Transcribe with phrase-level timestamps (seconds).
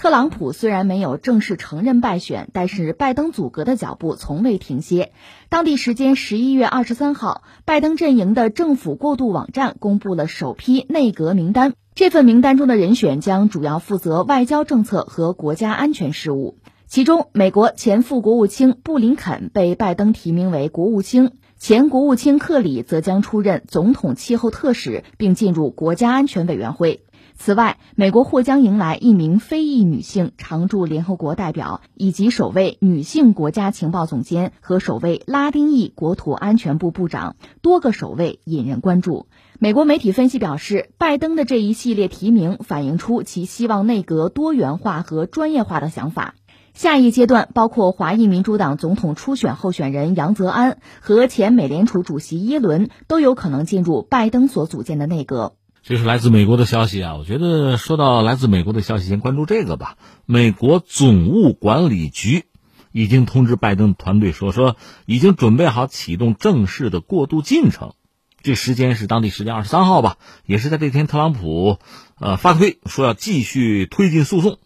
[0.00, 5.12] 特朗普虽然没有正式承认败选，但是拜登阻隔的脚步从未停歇。
[5.50, 11.74] 当地时间十一月二十三号，拜登阵营的政府过渡网站公布了首批内阁名单。
[11.94, 16.56] 这份名单中的人选将主要负责外交政策和国家安全事务。
[16.86, 27.02] 其中，美国前副国务卿布林肯被拜登提名为国务卿，前国务卿克里则将出任总统气候特使，并进入国家安全委员会。
[27.42, 39.26] 此外，美国或将迎来一名非裔女性常驻联合国代表，以及首位女性国家情报总监和首位拉丁裔国土安全部部长，多个首位引人关注。
[39.58, 46.34] 美国媒体分析表示，拜登的这一系列提名反映出其希望内阁多元化和专业化的想法。
[46.74, 55.54] 下一阶段包括华裔民主党总统初选候选人杨泽安和前美联储主席耶伦都有可能进入拜登所组建的内阁。
[55.82, 57.16] 这是来自美国的消息啊！
[57.16, 59.96] 我觉得说到来自美国的消息，先关注这个吧。
[60.26, 62.44] 美国总务管理局
[62.92, 67.94] 已经通知拜登团队说，说已经准备好启动正式的过渡进程。
[68.42, 71.78] 这时间是当地时间二十三号吧，也是在这天，特朗普
[72.18, 74.58] 呃发推说要继续推进诉讼，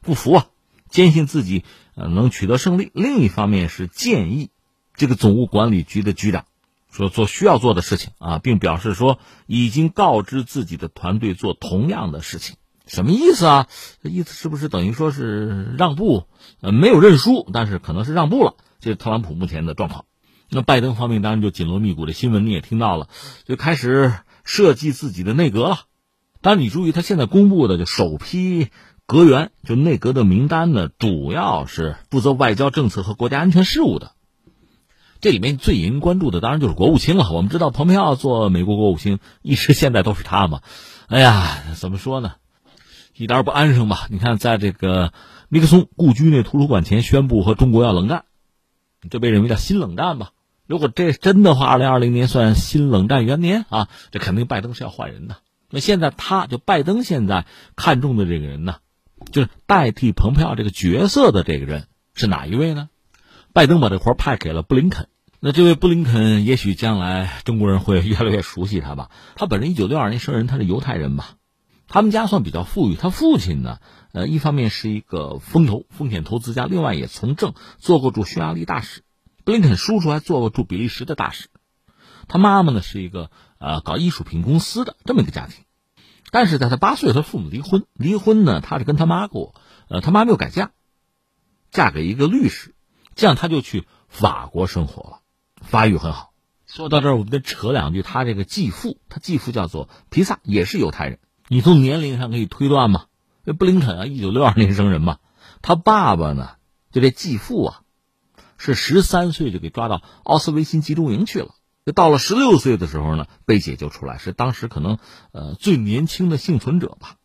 [0.00, 0.46] 不服啊，
[0.88, 1.62] 坚信自己
[1.94, 2.90] 呃能取得胜利。
[2.94, 4.48] 另一方面是建议
[4.94, 6.46] 这个总务管理局的局长。
[6.94, 12.54] 说做需要做的事情啊，并表示说已经告知自己的团队做同样的事情，
[12.86, 13.66] 什么意思啊？
[14.00, 16.28] 这意思是不是等于说是让步？
[16.60, 18.54] 呃，没有认输，但是可能是让步了。
[18.78, 20.04] 这是特朗普目前的状况。
[20.50, 23.08] 那拜登方面当然就紧锣密鼓的新闻你也听到了，
[23.44, 24.12] 就开始
[24.44, 25.78] 设计自己的内阁了。
[26.42, 28.68] 但你注意，他现在公布的就首批
[29.06, 34.12] 阁员，就内阁的名单呢，主要是负责外交政策和国家安全事务的。
[35.20, 37.30] 这里面最引人关注的当然就是国务卿了。
[37.32, 40.60] 我们知道，蓬佩奥做美国国务卿，一直现在都是他嘛。
[41.08, 42.34] 哎呀，怎么说呢？
[43.16, 44.06] 一点不安生吧？
[44.10, 45.12] 你看，在这个
[45.48, 48.24] 尼克松故居那图书馆前宣布和中国要冷战，
[49.08, 50.30] 这被认为叫新冷战吧？
[50.66, 55.36] 如果这真的话，二零二零年算新冷战元年啊，这肯定拜登是要换人的。
[55.70, 57.46] 那现在他就拜登现在
[57.76, 58.76] 看中的这个人呢，
[59.30, 62.88] 就是代替蓬佩奥这个角色的这个人是哪一位呢？
[63.54, 65.08] 拜登把这活派给了布林肯。
[65.38, 69.10] 那这位布林肯，也许将来中国人会越来越熟悉他吧。
[69.36, 71.36] 他本人一九六二年生人，他是犹太人吧？
[71.86, 72.96] 他们家算比较富裕。
[72.96, 73.78] 他父亲呢，
[74.12, 79.02] 呃，一方面是一个风投、风险投资家，另外也从政，做过驻匈牙利大使。
[79.44, 81.46] 布林肯叔叔还做过驻比利时的大使。
[82.26, 85.64] 他妈妈呢，是一个呃搞艺术品公司的这么一个家庭。
[86.32, 87.84] 但是在他八岁，他父母离婚。
[87.92, 89.54] 离婚呢，他是跟他妈过，
[89.88, 90.72] 呃，他妈没有改嫁，
[91.70, 92.73] 嫁给一个律师，
[93.16, 95.20] 这样他就去法国生活了。
[95.60, 96.32] 发育很好。
[96.66, 98.02] 说到这儿，我们得扯两句。
[98.02, 101.18] 他这个继父，他继父叫做皮萨，也是犹太人。
[101.48, 103.06] 你从年龄上可以推断嘛？
[103.44, 105.18] 这布林肯啊，一九六二年生人嘛。
[105.62, 106.56] 他爸爸呢，
[106.90, 107.82] 就这继父啊，
[108.58, 111.54] 是十三岁就给抓到奥斯维辛集中营去了。
[111.86, 114.98] 就到了十六岁的时候呢，被解救出来，是当时可能
[115.32, 117.16] 呃最年轻的幸存者吧。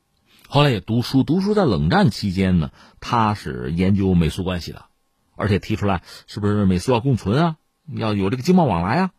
[0.47, 4.85] 后来也读书，读书在冷战期间呢，他是研究美苏关系的，
[5.39, 7.55] 而且提出来是不是美苏要共存啊？
[7.91, 9.11] 要有这个经贸往来啊！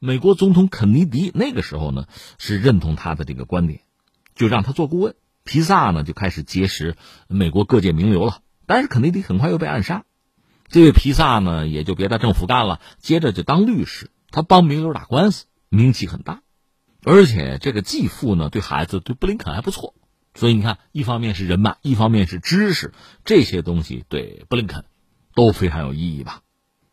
[0.00, 2.06] 美国总统肯尼迪那个时候呢
[2.36, 3.80] 是认同他的这个观点，
[4.34, 5.14] 就让他做顾问。
[5.44, 6.96] 皮萨呢就开始结识
[7.26, 8.42] 美国各界名流了。
[8.66, 10.04] 但是肯尼迪很快又被暗杀，
[10.68, 16.42] 这位皮萨呢也就别在政府干了，接着就当律师，他帮名流打官司，名气很大。
[17.04, 19.94] 而且这个继父呢对孩子对布林肯还不错，
[20.34, 22.92] 所以你看，一方面是人脉，一方面是知识，
[23.24, 24.84] 这些东西对布林肯
[25.38, 26.40] 都非常有意义吧。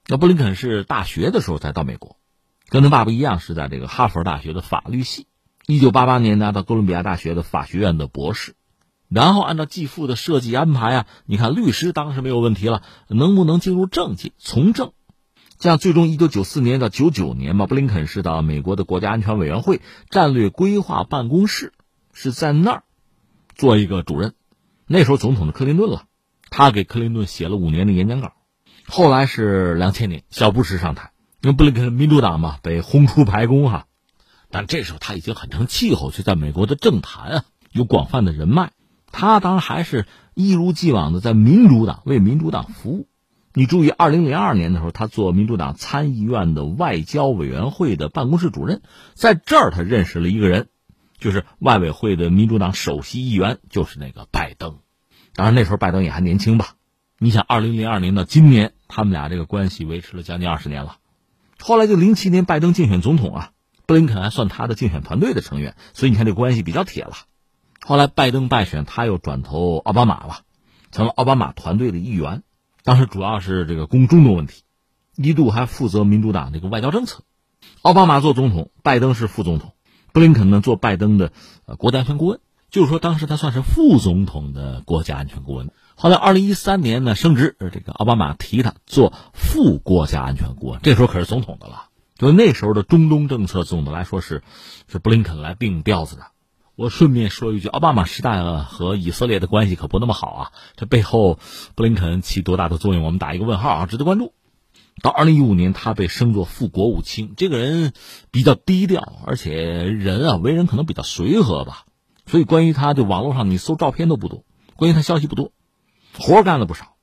[0.06, 2.18] 那布林肯是大学的时候才到美国，
[2.70, 5.26] 跟他爸爸一样是在这个哈佛大学的法律系，
[5.66, 8.54] 一九八八年拿到哥伦比亚大学的法学院的博士，
[9.10, 14.92] 然后按照继父的设计安排啊，你看律师当时没有问题了，能不能进入政界从政？
[15.58, 21.74] 这样最终一九九四年到九九年嘛，布林肯是到美国的国家安全委员会战略规划办公室，
[22.14, 22.84] 是在那儿
[23.56, 24.36] 做一个主任。
[24.86, 26.04] 那时候总统的克林顿了，
[26.52, 28.34] 他给克林顿写了五年的演讲稿。
[28.88, 31.12] 后来是两千年，小布什上台，
[31.42, 33.88] 因为布林肯民主党嘛被轰出白宫哈，
[34.52, 38.72] 但这时候他已经很成气候，就在美国的政坛啊有广泛的人脉，
[39.12, 43.08] 他当然还是一如既往的在民主党为民主党服务。
[43.58, 48.82] 你注意，二零零二年的时候，他做民主党参议院的外交委员会的办公室主任，
[49.14, 50.68] 在这儿他认识了一个人，
[51.18, 54.80] 就是外委会的民主党首席议员，就是那个拜登。
[55.34, 56.76] 当然那时候拜登也还年轻吧。
[57.18, 60.98] 你想，二零零二年到今年，他们俩这个关系维持了将近二十年了。
[61.60, 63.52] 后来就零七年拜登竞选总统啊，
[63.86, 67.14] 布林肯还算他的竞选团队的成员，所以你看这关系比较铁了。
[67.82, 70.42] 后来拜登败选，他又转投奥巴马了。
[70.92, 72.44] 成了奥巴马团队的一员。
[72.84, 74.64] 当时主要是这个攻中东问题，
[75.16, 77.24] 一度还负责民主党这个外交政策。
[77.82, 79.74] 奥巴马做总统，拜登是副总统，
[80.14, 81.32] 布林肯呢做拜登的
[81.66, 82.40] 呃国家安全顾问，
[82.70, 85.72] 就是说当时他算是副总统的国家安全顾问。
[85.96, 91.88] 后来二零一三年呢升职，这个奥巴马提他做副国家安全顾问，这时候可是总统的了。
[92.18, 94.44] 就那时候的中东政策，总的来说是
[94.88, 96.28] 是布林肯来定调子的。
[96.76, 101.40] 我顺便说一句，奥巴马时代和以色列的关系可不那么好啊，这背后
[101.76, 104.34] 布林肯起多大的作用，我们打一个问号啊，值得关注。
[105.02, 107.34] 到二零一五年，他被升作副国务卿。
[107.36, 107.94] 这个人
[108.32, 111.86] 比较低调，而且人啊为人可能比较随和吧，
[112.26, 114.44] 所以关于他，就网络上你搜照片都不多，
[114.76, 115.52] 关于他消息不多，
[116.20, 116.96] 活干了不少。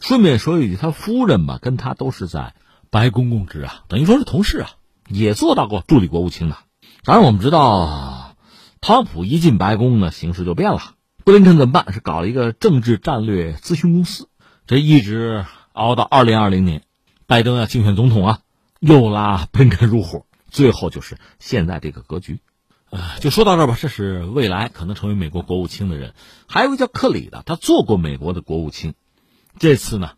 [0.00, 2.54] 顺便说一句，他夫人吧，跟他都是在
[2.90, 4.70] 白宫供职啊，等于说是同事啊，
[5.08, 6.56] 也做到过助理国务卿的。
[7.02, 8.36] 当然，我们知道，
[8.80, 10.94] 特朗普一进白宫呢，形势就变了。
[11.24, 11.92] 布林肯怎么办？
[11.92, 14.28] 是搞了一个政治战略咨询公司，
[14.66, 16.82] 这一直熬到二零二零年。
[17.26, 18.38] 拜登要竞选总统啊，
[18.80, 22.40] 又拉布林肯入伙，最后就是现在这个格局。
[22.90, 23.76] 呃，就说到这儿吧。
[23.78, 26.14] 这是未来可能成为美国国务卿的人，
[26.46, 28.94] 还有一个叫克里的，他做过美国的国务卿。
[29.58, 30.12] 这次呢，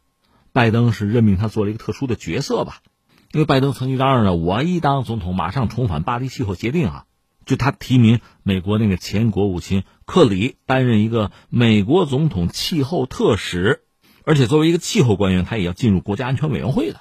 [0.52, 2.82] 拜登是任命他做了一个特殊的角色吧，
[3.32, 7.06] 因为拜登曾经嚷嚷着，我一当总统马上重返巴黎气候协定啊，
[7.44, 13.82] 就他提名美国那个前国务卿克里担任一个美国总统气候特使。
[14.22, 17.00] 而且作为一个气候官员，他也要进入国家安全委员会的，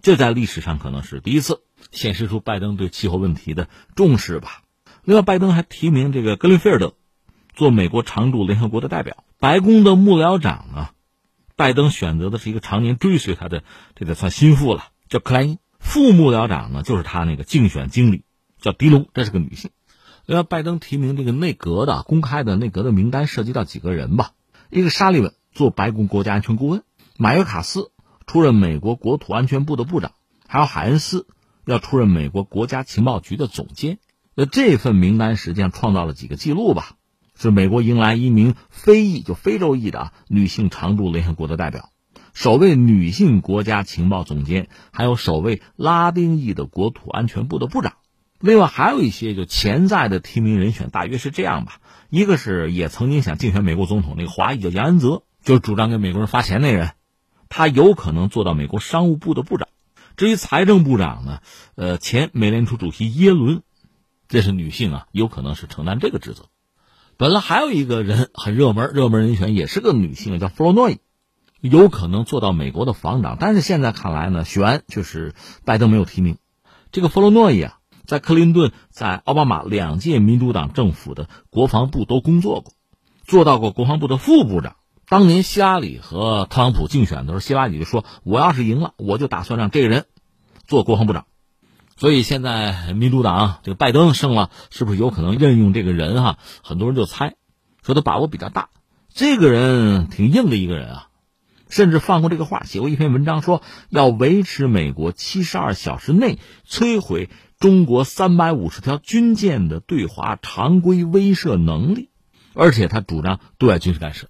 [0.00, 4.62] 这在历史上可能是第一次显示出拜登对气候问题的重视吧。
[5.02, 6.94] 另外，拜登还提名这个格林菲尔德
[7.54, 9.24] 做美国常驻联合国的代表。
[9.38, 10.90] 白宫的幕僚长呢，
[11.56, 13.64] 拜登选择的是一个常年追随他的，
[13.94, 15.58] 这得算心腹了，叫克莱因。
[15.78, 18.24] 副幕僚长呢，就是他那个竞选经理，
[18.60, 19.70] 叫迪龙，这是个女性。
[20.26, 24.32] 另外，拜登提名这个内阁的公开的内阁的名单涉及到几个人吧，
[24.70, 25.32] 一个沙利文。
[25.52, 26.84] 做白宫国家安全顾问，
[27.16, 27.90] 马约卡斯
[28.24, 30.12] 出任美国国土安全部的部长，
[30.46, 31.26] 还有海恩斯
[31.64, 33.98] 要出任美国国家情报局的总监。
[34.40, 36.92] 那这份名单实际上创造了几个记录吧？
[37.38, 41.90] 是美国迎来一名非裔，就非洲裔的女性常驻联合国的代表，
[42.32, 47.96] 首位女性国家情报总监，还有首位拉丁裔的国土安全部的部长。
[48.38, 51.74] 另外还有一些就潜在的提名人选，大约是这样吧：
[52.08, 55.22] 一个是也曾经想竞选美国总统那个华裔叫杨恩泽。
[55.44, 56.92] 就主张给美国人发钱那人，
[57.50, 59.68] 他有可能做到美国商务部的部长。
[60.16, 61.40] 至于财政部长呢，
[61.74, 63.62] 呃，前美联储主席耶伦，
[64.30, 66.44] 这是女性啊，有可能是承担这个职责。
[67.16, 71.00] 本来还有一个人很热门，热门人选也是个女性，叫弗洛诺伊，
[71.60, 73.36] 有可能做到美国的防长。
[73.40, 75.34] 但是现在看来呢，悬就是
[75.64, 76.38] 拜登没有提名。
[76.92, 82.72] 这个弗洛诺伊啊，在克林顿、在奥巴马两届民主党政府的国防部都工作过，
[83.26, 84.76] 做到过国防部的副部长。
[85.08, 90.06] 当年希拉里和特朗普竞选的时候，希拉里就说：“我要是赢了，我就打算让这个人
[90.68, 91.26] 做国防部长。”
[92.00, 96.22] 所以现在民主党这个拜登胜了，是不是有可能任用这个人？
[96.22, 97.34] 哈，很多人就猜，
[97.84, 98.70] 说他把握比较大。
[99.12, 101.08] 这个人挺硬的一个人啊，
[101.68, 103.60] 甚至放过这个话，写过一篇文章，说
[103.90, 112.08] 要维持美国七十二小时内摧毁中国三百五十条军舰的对华常规威慑能力，
[112.54, 114.28] 而且他主张对外军事干涉。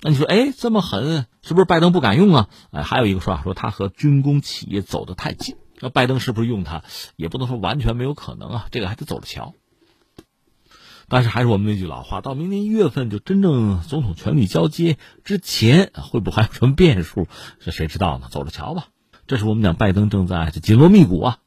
[0.00, 2.48] 那你说，哎，这么狠，是不是拜登不敢用啊？
[2.72, 6.84] 哎，还有一个说法说他和军工企业走得太近，那拜登是不是用他，
[7.16, 9.54] 也不能说完全没有可能啊，这个还得走着瞧。
[11.06, 17.28] 但是还是我们那句老话，到明年一月份就真正总统权力交接之前，会不会还有什么变数？
[17.60, 18.28] 这谁知道呢？
[18.30, 18.86] 走着瞧吧。
[19.26, 21.38] 这是我们讲拜登正在紧锣密鼓啊，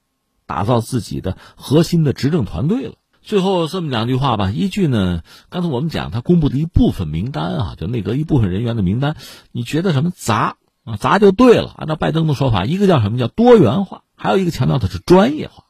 [0.45, 2.95] 打造自己的核心的执政团队了。
[3.23, 9.17] 最后这么两句话吧，一句呢，刚才我们讲他公布的一部分名单啊，就内阁一部分人员的名单，
[9.51, 10.57] 你觉得什么杂
[10.87, 10.97] 啊？
[10.97, 11.73] 砸就对了。
[11.77, 15.65] 按照拜登的说法，一个叫什么叫多元化，还有一个强调的是专业化。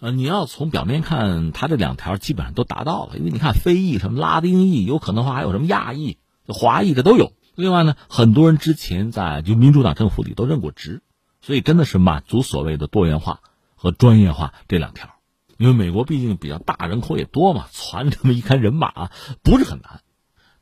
[0.00, 7.32] 呃，你要从表面看，他这两条基本上都达到了，因为你看非裔什么拉丁裔，有可能话还有什么亚裔、华裔的都有。
[7.54, 11.02] 另外呢，很多人之前在就民主党政府里都任过职，
[11.40, 13.40] 所以真的是满足所谓的多元化
[13.74, 15.10] 和专业化这两条。
[15.58, 19.10] 因为美国毕竟比较大，人口也多嘛，攒这么一干人马
[19.42, 20.00] 不是很难。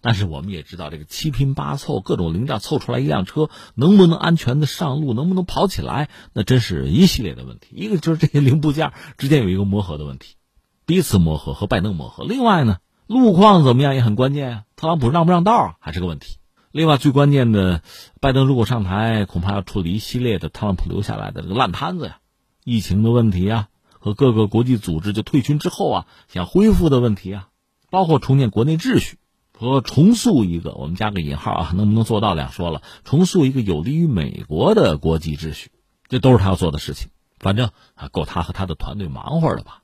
[0.01, 7.69] 但是我们也知道，这个七拼八凑，各种零件凑出来一辆车，能不能安全的上路，能不能跑起来，那真是一系列的问题。
[7.73, 10.37] 一个就是这些零部件之间有一个磨合的问题，
[10.87, 12.25] 彼此磨合和拜登磨合。
[12.25, 16.37] 另外呢，路况怎么样也很关键啊，特朗普让不让道还是个问题。
[16.73, 17.83] 另外最关键的，
[18.21, 22.19] 拜登如果上台，恐怕要处理一系列的特朗普留下来的这个烂摊子呀，
[22.65, 23.69] 疫情的问题呀。
[24.03, 27.49] 和各个国际组织就退群之后啊，想恢复的问题啊，
[27.91, 29.19] 包括重建国内秩序，
[29.61, 35.71] 和重塑一个，我们加个引号啊，能不能做到两说了，重塑一个有利于美国的国际秩序，
[36.09, 37.11] 这都是他要做的事情。
[37.39, 39.83] 反正啊，够他和他的团队忙活了吧。